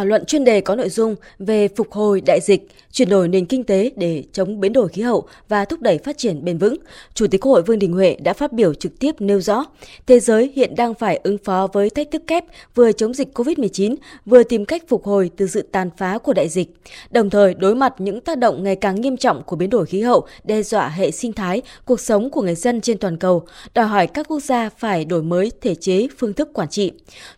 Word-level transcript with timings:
thảo 0.00 0.06
luận 0.06 0.24
chuyên 0.24 0.44
đề 0.44 0.60
có 0.60 0.76
nội 0.76 0.88
dung 0.88 1.16
về 1.38 1.68
phục 1.68 1.92
hồi 1.92 2.20
đại 2.20 2.40
dịch, 2.42 2.68
chuyển 2.92 3.08
đổi 3.08 3.28
nền 3.28 3.46
kinh 3.46 3.64
tế 3.64 3.90
để 3.96 4.24
chống 4.32 4.60
biến 4.60 4.72
đổi 4.72 4.88
khí 4.88 5.02
hậu 5.02 5.28
và 5.48 5.64
thúc 5.64 5.80
đẩy 5.80 5.98
phát 5.98 6.18
triển 6.18 6.44
bền 6.44 6.58
vững, 6.58 6.76
Chủ 7.14 7.26
tịch 7.26 7.40
Quốc 7.40 7.52
hội 7.52 7.62
Vương 7.62 7.78
Đình 7.78 7.92
Huệ 7.92 8.16
đã 8.22 8.32
phát 8.32 8.52
biểu 8.52 8.74
trực 8.74 8.98
tiếp 8.98 9.14
nêu 9.18 9.40
rõ, 9.40 9.64
thế 10.06 10.20
giới 10.20 10.52
hiện 10.54 10.74
đang 10.76 10.94
phải 10.94 11.20
ứng 11.22 11.38
phó 11.44 11.68
với 11.72 11.90
thách 11.90 12.10
thức 12.10 12.22
kép 12.26 12.44
vừa 12.74 12.92
chống 12.92 13.14
dịch 13.14 13.38
COVID-19, 13.38 13.96
vừa 14.26 14.42
tìm 14.42 14.64
cách 14.64 14.82
phục 14.88 15.04
hồi 15.04 15.30
từ 15.36 15.46
sự 15.46 15.62
tàn 15.62 15.90
phá 15.96 16.18
của 16.18 16.32
đại 16.32 16.48
dịch, 16.48 16.74
đồng 17.10 17.30
thời 17.30 17.54
đối 17.54 17.74
mặt 17.74 17.94
những 17.98 18.20
tác 18.20 18.38
động 18.38 18.62
ngày 18.62 18.76
càng 18.76 19.00
nghiêm 19.00 19.16
trọng 19.16 19.42
của 19.42 19.56
biến 19.56 19.70
đổi 19.70 19.86
khí 19.86 20.00
hậu 20.00 20.26
đe 20.44 20.62
dọa 20.62 20.88
hệ 20.88 21.10
sinh 21.10 21.32
thái, 21.32 21.62
cuộc 21.84 22.00
sống 22.00 22.30
của 22.30 22.42
người 22.42 22.54
dân 22.54 22.80
trên 22.80 22.98
toàn 22.98 23.16
cầu, 23.16 23.46
đòi 23.74 23.86
hỏi 23.86 24.06
các 24.06 24.28
quốc 24.28 24.40
gia 24.40 24.68
phải 24.68 25.04
đổi 25.04 25.22
mới 25.22 25.52
thể 25.60 25.74
chế, 25.74 26.06
phương 26.18 26.32
thức 26.32 26.48
quản 26.54 26.68
trị. 26.68 26.92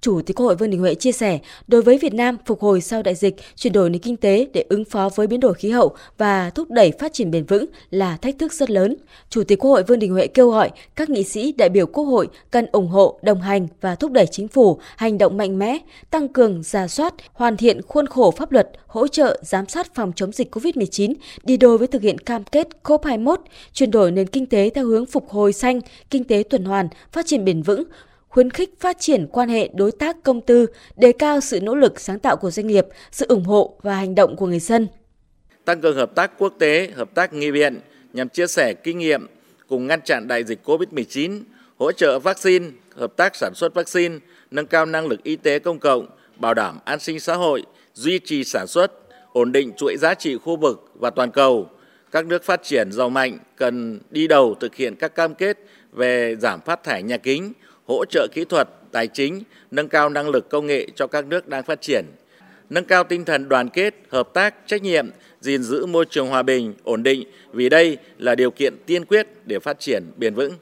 Chủ 0.00 0.22
tịch 0.22 0.36
Quốc 0.36 0.46
hội 0.46 0.56
Vương 0.56 0.70
Đình 0.70 0.80
Huệ 0.80 0.94
chia 0.94 1.12
sẻ, 1.12 1.38
đối 1.66 1.82
với 1.82 1.98
Việt 1.98 2.14
Nam 2.14 2.36
phục 2.46 2.60
hồi 2.60 2.80
sau 2.80 3.02
đại 3.02 3.14
dịch, 3.14 3.36
chuyển 3.56 3.72
đổi 3.72 3.90
nền 3.90 4.02
kinh 4.02 4.16
tế 4.16 4.46
để 4.52 4.64
ứng 4.68 4.84
phó 4.84 5.10
với 5.14 5.26
biến 5.26 5.40
đổi 5.40 5.54
khí 5.54 5.70
hậu 5.70 5.94
và 6.18 6.50
thúc 6.50 6.70
đẩy 6.70 6.92
phát 6.98 7.12
triển 7.12 7.30
bền 7.30 7.44
vững 7.44 7.66
là 7.90 8.16
thách 8.16 8.38
thức 8.38 8.52
rất 8.52 8.70
lớn. 8.70 8.96
Chủ 9.30 9.44
tịch 9.44 9.58
Quốc 9.58 9.70
hội 9.70 9.82
Vương 9.82 9.98
Đình 9.98 10.12
Huệ 10.12 10.26
kêu 10.26 10.50
gọi 10.50 10.70
các 10.96 11.10
nghị 11.10 11.22
sĩ 11.22 11.52
đại 11.52 11.68
biểu 11.68 11.86
Quốc 11.86 12.04
hội 12.04 12.28
cần 12.50 12.66
ủng 12.72 12.88
hộ, 12.88 13.18
đồng 13.22 13.40
hành 13.40 13.68
và 13.80 13.94
thúc 13.94 14.12
đẩy 14.12 14.26
chính 14.26 14.48
phủ 14.48 14.78
hành 14.96 15.18
động 15.18 15.36
mạnh 15.36 15.58
mẽ, 15.58 15.78
tăng 16.10 16.28
cường 16.28 16.62
giả 16.62 16.88
soát, 16.88 17.14
hoàn 17.32 17.56
thiện 17.56 17.82
khuôn 17.82 18.06
khổ 18.06 18.30
pháp 18.30 18.52
luật, 18.52 18.70
hỗ 18.86 19.08
trợ 19.08 19.40
giám 19.42 19.68
sát 19.68 19.94
phòng 19.94 20.12
chống 20.16 20.32
dịch 20.32 20.54
COVID-19 20.54 21.14
đi 21.44 21.56
đôi 21.56 21.78
với 21.78 21.86
thực 21.86 22.02
hiện 22.02 22.18
cam 22.18 22.44
kết 22.44 22.68
COP21, 22.84 23.36
chuyển 23.72 23.90
đổi 23.90 24.10
nền 24.10 24.26
kinh 24.26 24.46
tế 24.46 24.70
theo 24.74 24.86
hướng 24.86 25.06
phục 25.06 25.30
hồi 25.30 25.52
xanh, 25.52 25.80
kinh 26.10 26.24
tế 26.24 26.42
tuần 26.50 26.64
hoàn, 26.64 26.88
phát 27.12 27.26
triển 27.26 27.44
bền 27.44 27.62
vững, 27.62 27.82
khuyến 28.36 28.50
khích 28.50 28.80
phát 28.80 28.96
triển 29.00 29.26
quan 29.32 29.48
hệ 29.48 29.70
đối 29.74 29.92
tác 29.92 30.16
công 30.22 30.40
tư, 30.40 30.66
đề 30.96 31.12
cao 31.12 31.40
sự 31.40 31.60
nỗ 31.60 31.74
lực 31.74 32.00
sáng 32.00 32.18
tạo 32.18 32.36
của 32.36 32.50
doanh 32.50 32.66
nghiệp, 32.66 32.86
sự 33.10 33.26
ủng 33.28 33.44
hộ 33.44 33.78
và 33.82 33.94
hành 33.94 34.14
động 34.14 34.36
của 34.36 34.46
người 34.46 34.58
dân. 34.58 34.88
Tăng 35.64 35.80
cường 35.80 35.96
hợp 35.96 36.14
tác 36.14 36.38
quốc 36.38 36.54
tế, 36.58 36.90
hợp 36.94 37.14
tác 37.14 37.32
nghị 37.32 37.50
viện 37.50 37.80
nhằm 38.12 38.28
chia 38.28 38.46
sẻ 38.46 38.74
kinh 38.74 38.98
nghiệm 38.98 39.26
cùng 39.68 39.86
ngăn 39.86 40.00
chặn 40.00 40.28
đại 40.28 40.44
dịch 40.44 40.58
COVID-19, 40.64 41.40
hỗ 41.78 41.92
trợ 41.92 42.18
vaccine, 42.18 42.66
hợp 42.96 43.16
tác 43.16 43.36
sản 43.36 43.52
xuất 43.54 43.74
vaccine, 43.74 44.18
nâng 44.50 44.66
cao 44.66 44.86
năng 44.86 45.06
lực 45.06 45.22
y 45.22 45.36
tế 45.36 45.58
công 45.58 45.78
cộng, 45.78 46.06
bảo 46.36 46.54
đảm 46.54 46.78
an 46.84 47.00
sinh 47.00 47.20
xã 47.20 47.34
hội, 47.34 47.62
duy 47.94 48.18
trì 48.18 48.44
sản 48.44 48.66
xuất, 48.66 48.92
ổn 49.32 49.52
định 49.52 49.72
chuỗi 49.76 49.96
giá 49.96 50.14
trị 50.14 50.36
khu 50.36 50.56
vực 50.56 50.90
và 50.94 51.10
toàn 51.10 51.30
cầu. 51.30 51.70
Các 52.12 52.26
nước 52.26 52.44
phát 52.44 52.62
triển 52.62 52.92
giàu 52.92 53.10
mạnh 53.10 53.38
cần 53.56 54.00
đi 54.10 54.26
đầu 54.26 54.54
thực 54.60 54.74
hiện 54.74 54.96
các 54.96 55.14
cam 55.14 55.34
kết 55.34 55.58
về 55.92 56.36
giảm 56.40 56.60
phát 56.60 56.84
thải 56.84 57.02
nhà 57.02 57.16
kính, 57.16 57.52
hỗ 57.86 58.04
trợ 58.04 58.26
kỹ 58.32 58.44
thuật, 58.44 58.68
tài 58.92 59.06
chính, 59.06 59.42
nâng 59.70 59.88
cao 59.88 60.08
năng 60.08 60.28
lực 60.28 60.50
công 60.50 60.66
nghệ 60.66 60.86
cho 60.94 61.06
các 61.06 61.26
nước 61.26 61.48
đang 61.48 61.62
phát 61.62 61.80
triển, 61.80 62.04
nâng 62.70 62.84
cao 62.84 63.04
tinh 63.04 63.24
thần 63.24 63.48
đoàn 63.48 63.68
kết, 63.68 63.94
hợp 64.08 64.28
tác, 64.34 64.54
trách 64.66 64.82
nhiệm, 64.82 65.10
gìn 65.40 65.62
giữ 65.62 65.86
môi 65.86 66.04
trường 66.10 66.28
hòa 66.28 66.42
bình, 66.42 66.74
ổn 66.84 67.02
định 67.02 67.24
vì 67.52 67.68
đây 67.68 67.98
là 68.18 68.34
điều 68.34 68.50
kiện 68.50 68.74
tiên 68.86 69.04
quyết 69.04 69.26
để 69.44 69.58
phát 69.58 69.80
triển 69.80 70.02
bền 70.16 70.34
vững. 70.34 70.52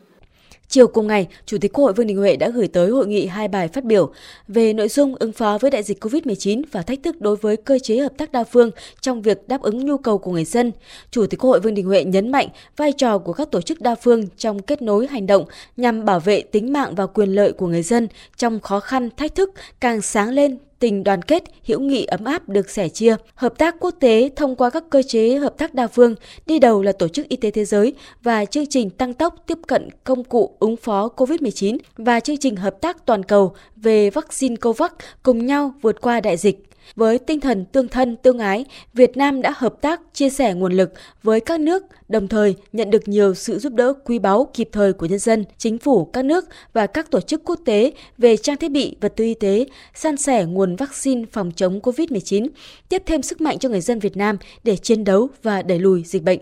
Chiều 0.69 0.87
cùng 0.87 1.07
ngày, 1.07 1.29
Chủ 1.47 1.59
tịch 1.61 1.73
Quốc 1.73 1.85
hội 1.85 1.93
Vương 1.93 2.07
Đình 2.07 2.17
Huệ 2.17 2.37
đã 2.37 2.49
gửi 2.49 2.69
tới 2.69 2.91
hội 2.91 3.07
nghị 3.07 3.27
hai 3.27 3.49
bài 3.49 3.69
phát 3.69 3.85
biểu 3.85 4.11
về 4.49 4.73
nội 4.73 4.89
dung 4.89 5.15
ứng 5.15 5.33
phó 5.33 5.59
với 5.59 5.71
đại 5.71 5.83
dịch 5.83 6.05
COVID-19 6.05 6.63
và 6.73 6.83
thách 6.83 7.03
thức 7.03 7.21
đối 7.21 7.37
với 7.37 7.57
cơ 7.57 7.79
chế 7.79 7.99
hợp 7.99 8.13
tác 8.19 8.33
đa 8.33 8.45
phương 8.45 8.71
trong 9.01 9.23
việc 9.23 9.49
đáp 9.49 9.63
ứng 9.63 9.87
nhu 9.87 9.99
cầu 9.99 10.19
của 10.19 10.33
người 10.33 10.45
dân. 10.45 10.73
Chủ 11.11 11.27
tịch 11.27 11.41
Quốc 11.41 11.51
hội 11.51 11.61
Vương 11.61 11.75
Đình 11.75 11.87
Huệ 11.87 12.05
nhấn 12.05 12.33
mạnh 12.33 12.49
vai 12.77 12.93
trò 12.93 13.19
của 13.19 13.33
các 13.33 13.51
tổ 13.51 13.61
chức 13.61 13.81
đa 13.81 13.95
phương 13.95 14.27
trong 14.37 14.63
kết 14.63 14.83
nối 14.83 15.07
hành 15.07 15.27
động 15.27 15.45
nhằm 15.77 16.05
bảo 16.05 16.21
vệ 16.21 16.41
tính 16.41 16.73
mạng 16.73 16.95
và 16.95 17.07
quyền 17.07 17.29
lợi 17.29 17.53
của 17.53 17.67
người 17.67 17.83
dân 17.83 18.09
trong 18.37 18.61
khó 18.61 18.81
khăn, 18.81 19.09
thách 19.17 19.35
thức 19.35 19.51
càng 19.81 20.03
sáng 20.03 20.31
lên 20.31 20.59
tình 20.85 21.05
đoàn 21.05 21.23
kết, 21.23 21.45
hữu 21.67 21.81
nghị 21.81 22.05
ấm 22.05 22.25
áp 22.25 22.49
được 22.49 22.71
sẻ 22.71 22.89
chia, 22.89 23.17
hợp 23.35 23.59
tác 23.59 23.77
quốc 23.81 23.95
tế 24.01 24.31
thông 24.37 24.57
qua 24.57 24.71
các 24.71 24.85
cơ 24.91 25.03
chế 25.03 25.37
hợp 25.37 25.59
tác 25.59 25.75
đa 25.75 25.87
phương, 25.87 26.15
đi 26.47 26.59
đầu 26.59 26.83
là 26.83 26.93
Tổ 26.93 27.09
chức 27.09 27.29
Y 27.29 27.37
tế 27.37 27.51
Thế 27.51 27.65
giới 27.65 27.95
và 28.23 28.45
chương 28.45 28.67
trình 28.67 28.91
tăng 28.91 29.15
tốc 29.15 29.35
tiếp 29.47 29.59
cận 29.67 29.89
công 30.05 30.25
cụ 30.25 30.57
ứng 30.59 30.77
phó 30.77 31.09
COVID-19 31.17 31.79
và 31.97 32.21
chương 32.21 32.37
trình 32.37 32.57
hợp 32.57 32.81
tác 32.81 33.07
toàn 33.07 33.23
cầu 33.23 33.55
về 33.77 34.11
vaccine 34.11 34.57
COVAX 34.57 34.91
cùng 35.23 35.47
nhau 35.47 35.75
vượt 35.83 36.01
qua 36.01 36.21
đại 36.21 36.37
dịch. 36.37 36.65
Với 36.97 37.19
tinh 37.19 37.41
thần 37.41 37.65
tương 37.65 37.89
thân 37.89 38.17
tương 38.17 38.39
ái, 38.39 38.65
Việt 38.95 39.17
Nam 39.17 39.43
đã 39.43 39.53
hợp 39.57 39.75
tác 39.81 40.01
chia 40.13 40.31
sẻ 40.31 40.55
nguồn 40.55 40.73
lực 40.73 40.93
với 41.23 41.41
các 41.41 41.61
nước, 41.61 41.83
đồng 42.09 42.29
thời 42.29 42.55
nhận 42.73 42.91
được 42.91 43.09
nhiều 43.09 43.35
sự 43.35 43.59
giúp 43.59 43.73
đỡ 43.73 43.93
quý 44.05 44.19
báu 44.19 44.51
kịp 44.55 44.69
thời 44.73 44.93
của 44.93 45.07
nhân 45.07 45.19
dân, 45.19 45.45
chính 45.59 45.79
phủ 45.79 46.05
các 46.05 46.25
nước 46.25 46.45
và 46.73 46.87
các 46.87 47.11
tổ 47.11 47.21
chức 47.21 47.45
quốc 47.45 47.61
tế 47.65 47.93
về 48.19 48.37
trang 48.37 48.57
thiết 48.57 48.71
bị, 48.71 48.97
vật 49.01 49.13
tư 49.17 49.25
y 49.25 49.35
tế, 49.35 49.67
san 49.95 50.17
sẻ 50.17 50.45
nguồn 50.45 50.77
vaccine 50.77 51.25
phòng 51.33 51.53
chống 51.57 51.81
COVID-19, 51.81 52.49
tiếp 52.89 53.03
thêm 53.07 53.23
sức 53.23 53.41
mạnh 53.41 53.59
cho 53.59 53.69
người 53.69 53.81
dân 53.81 53.99
Việt 53.99 54.17
Nam 54.17 54.37
để 54.65 54.77
chiến 54.77 55.05
đấu 55.05 55.29
và 55.43 55.63
đẩy 55.63 55.79
lùi 55.79 56.03
dịch 56.03 56.23
bệnh. 56.23 56.41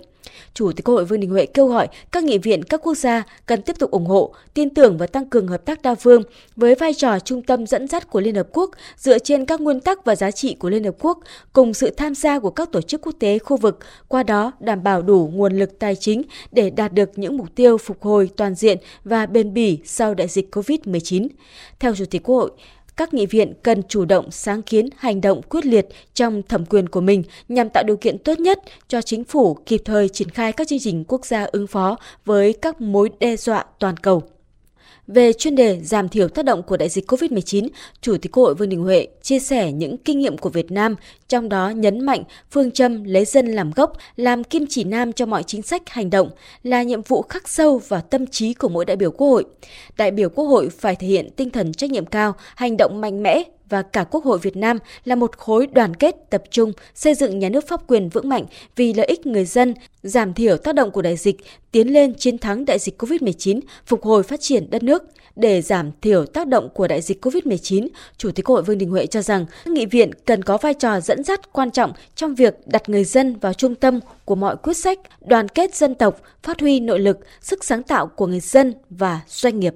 Chủ 0.55 0.72
tịch 0.72 0.84
Quốc 0.84 0.94
hội 0.94 1.05
Vương 1.05 1.21
Đình 1.21 1.31
Huệ 1.31 1.47
kêu 1.47 1.66
gọi 1.66 1.88
các 2.12 2.25
nghị 2.25 2.38
viện 2.38 2.62
các 2.62 2.81
quốc 2.83 2.94
gia 2.94 3.22
cần 3.47 3.62
tiếp 3.62 3.78
tục 3.78 3.91
ủng 3.91 4.06
hộ, 4.06 4.34
tin 4.55 4.71
tưởng 4.71 4.99
và 4.99 5.06
tăng 5.06 5.27
cường 5.27 5.49
hợp 5.49 5.65
tác 5.65 5.83
đa 5.83 5.94
phương 5.94 6.22
với 6.56 6.75
vai 6.75 6.94
trò 6.94 7.19
trung 7.19 7.43
tâm 7.43 7.66
dẫn 7.66 7.88
dắt 7.88 8.10
của 8.10 8.21
Liên 8.21 8.34
Hợp 8.34 8.47
Quốc 8.53 8.71
dựa 8.97 9.19
trên 9.19 9.44
các 9.44 9.61
nguyên 9.61 9.81
tắc 9.81 10.05
và 10.05 10.16
giá 10.16 10.31
trị 10.31 10.55
của 10.55 10.71
Liên 10.71 10.84
Hợp 10.84 10.94
Quốc 11.00 11.19
cùng 11.53 11.75
sự 11.75 11.91
tham 11.91 12.15
gia 12.15 12.38
của 12.38 12.50
các 12.50 12.72
tổ 12.72 12.81
chức 12.81 13.00
quốc 13.03 13.15
tế 13.19 13.38
khu 13.38 13.56
vực, 13.56 13.78
qua 14.09 14.22
đó 14.22 14.53
đảm 14.61 14.82
bảo 14.82 15.03
đủ 15.03 15.31
nguồn 15.34 15.59
lực 15.59 15.78
tài 15.78 15.97
chính 15.97 16.22
để 16.53 16.71
đạt 16.71 16.93
được 16.93 17.19
những 17.19 17.37
mục 17.37 17.55
tiêu 17.55 17.78
phục 17.78 18.03
hồi 18.03 18.31
toàn 18.37 18.55
diện 18.55 18.78
và 19.05 19.27
bền 19.27 19.55
bỉ 19.55 19.78
sau 19.84 20.15
đại 20.15 20.28
dịch 20.28 20.56
COVID-19. 20.56 21.28
Theo 21.81 21.94
Chủ 21.94 22.05
tịch 22.05 22.22
Quốc 22.22 22.37
hội, 22.37 22.50
các 22.97 23.15
nghị 23.15 23.27
viện 23.27 23.53
cần 23.63 23.83
chủ 23.89 24.05
động, 24.05 24.31
sáng 24.31 24.63
kiến, 24.63 24.89
hành 24.97 25.21
động 25.21 25.43
quyết 25.43 25.67
liệt 25.67 25.87
trong 26.15 26.43
thẩm 26.43 26.67
quyền 26.67 26.89
của 26.89 27.01
mình 27.01 27.23
nhằm 27.49 27.71
tạo 27.71 27.83
điều 27.83 27.97
kiện 27.97 28.19
tốt 28.19 28.41
nhất 28.41 28.59
cho 28.89 29.03
chính 29.03 29.25
phủ 29.25 29.55
kịp 29.55 29.83
thời 29.85 30.09
triển 30.09 30.31
khai 30.31 30.53
các 30.53 30.69
chương 30.69 30.79
trình 30.79 31.05
quốc 31.09 31.27
gia 31.27 31.45
ứng 31.45 31.67
phó 31.67 31.97
với 32.25 32.53
các 32.53 32.81
mối 32.81 33.11
đe 33.21 33.37
dọa 33.37 33.65
toàn 33.79 33.97
cầu. 33.97 34.23
Về 35.15 35.33
chuyên 35.33 35.55
đề 35.55 35.81
giảm 35.83 36.09
thiểu 36.09 36.28
tác 36.28 36.45
động 36.45 36.62
của 36.62 36.77
đại 36.77 36.89
dịch 36.89 37.11
COVID-19, 37.11 37.69
Chủ 38.00 38.17
tịch 38.17 38.33
Quốc 38.33 38.45
hội 38.45 38.55
Vương 38.55 38.69
Đình 38.69 38.83
Huệ 38.83 39.06
chia 39.23 39.39
sẻ 39.39 39.73
những 39.73 39.99
kinh 39.99 40.19
nghiệm 40.19 40.39
của 40.39 40.49
Việt 40.49 40.71
Nam, 40.71 40.97
trong 41.28 41.49
đó 41.49 41.71
nhấn 41.71 42.00
mạnh 42.00 42.23
phương 42.50 42.71
châm 42.71 43.05
lấy 43.05 43.25
dân 43.25 43.47
làm 43.47 43.71
gốc, 43.71 43.93
làm 44.17 44.45
kim 44.45 44.67
chỉ 44.69 44.84
nam 44.84 45.12
cho 45.12 45.27
mọi 45.27 45.43
chính 45.43 45.62
sách 45.62 45.83
hành 45.89 46.11
động 46.11 46.31
là 46.62 46.83
nhiệm 46.83 47.03
vụ 47.03 47.23
khắc 47.23 47.49
sâu 47.49 47.78
vào 47.89 48.00
tâm 48.00 48.27
trí 48.27 48.55
của 48.55 48.69
mỗi 48.69 48.84
đại 48.84 48.97
biểu 48.97 49.11
Quốc 49.11 49.28
hội. 49.28 49.45
Đại 49.97 50.11
biểu 50.11 50.28
Quốc 50.28 50.45
hội 50.45 50.69
phải 50.69 50.97
thể 50.97 51.06
hiện 51.06 51.31
tinh 51.37 51.50
thần 51.50 51.73
trách 51.73 51.91
nhiệm 51.91 52.06
cao, 52.06 52.34
hành 52.55 52.77
động 52.77 53.00
mạnh 53.00 53.23
mẽ, 53.23 53.43
và 53.72 53.83
cả 53.83 54.05
Quốc 54.05 54.25
hội 54.25 54.38
Việt 54.38 54.56
Nam 54.56 54.78
là 55.05 55.15
một 55.15 55.37
khối 55.37 55.66
đoàn 55.66 55.97
kết 55.97 56.31
tập 56.31 56.43
trung 56.50 56.72
xây 56.94 57.15
dựng 57.15 57.38
nhà 57.38 57.49
nước 57.49 57.69
pháp 57.69 57.81
quyền 57.87 58.09
vững 58.09 58.28
mạnh 58.28 58.44
vì 58.77 58.94
lợi 58.94 59.06
ích 59.06 59.27
người 59.27 59.44
dân, 59.44 59.75
giảm 60.03 60.34
thiểu 60.34 60.56
tác 60.56 60.75
động 60.75 60.91
của 60.91 61.03
đại 61.03 61.16
dịch, 61.16 61.37
tiến 61.71 61.93
lên 61.93 62.15
chiến 62.15 62.38
thắng 62.38 62.65
đại 62.65 62.78
dịch 62.78 63.03
COVID-19, 63.03 63.61
phục 63.87 64.03
hồi 64.03 64.22
phát 64.22 64.41
triển 64.41 64.71
đất 64.71 64.82
nước. 64.82 65.03
Để 65.37 65.62
giảm 65.62 65.91
thiểu 66.03 66.27
tác 66.27 66.49
động 66.49 66.69
của 66.75 66.88
đại 66.88 67.00
dịch 67.00 67.25
COVID-19, 67.25 67.88
Chủ 68.16 68.31
tịch 68.31 68.44
Quốc 68.44 68.55
hội 68.55 68.62
Vương 68.62 68.78
Đình 68.78 68.91
Huệ 68.91 69.06
cho 69.06 69.22
rằng 69.22 69.47
các 69.65 69.72
nghị 69.72 69.87
viện 69.87 70.11
cần 70.25 70.43
có 70.43 70.59
vai 70.59 70.75
trò 70.75 71.00
dẫn 71.00 71.25
dắt 71.25 71.53
quan 71.53 71.71
trọng 71.71 71.93
trong 72.15 72.34
việc 72.34 72.55
đặt 72.66 72.88
người 72.88 73.05
dân 73.05 73.38
vào 73.38 73.53
trung 73.53 73.75
tâm 73.75 74.00
của 74.25 74.34
mọi 74.34 74.56
quyết 74.56 74.77
sách, 74.77 74.99
đoàn 75.21 75.49
kết 75.49 75.75
dân 75.75 75.94
tộc, 75.94 76.21
phát 76.43 76.61
huy 76.61 76.81
nội 76.81 77.00
lực, 77.00 77.19
sức 77.41 77.65
sáng 77.65 77.82
tạo 77.82 78.06
của 78.06 78.27
người 78.27 78.41
dân 78.41 78.75
và 78.91 79.21
doanh 79.28 79.61
nghiệp. 79.61 79.75